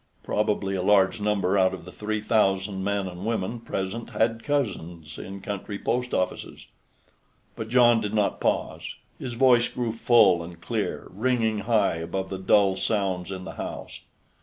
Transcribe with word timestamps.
Probably 0.23 0.73
a 0.73 0.81
large 0.81 1.21
number 1.21 1.59
out 1.59 1.75
of 1.75 1.85
the 1.85 1.91
three 1.91 2.21
thousand 2.21 2.83
men 2.83 3.07
and 3.07 3.23
women 3.23 3.59
present 3.59 4.09
had 4.09 4.41
cousins 4.43 5.19
in 5.19 5.41
country 5.41 5.77
post 5.77 6.11
offices. 6.11 6.65
But 7.55 7.69
John 7.69 8.01
did 8.01 8.15
not 8.15 8.39
pause; 8.41 8.95
his 9.19 9.33
voice 9.35 9.67
grew 9.67 9.91
full 9.91 10.41
and 10.43 10.59
clear, 10.59 11.05
ringing 11.11 11.59
high 11.59 11.97
above 11.97 12.31
the 12.31 12.39
dull 12.39 12.75
sounds 12.77 13.31
in 13.31 13.43
the 13.45 13.57
house. 13.61 14.01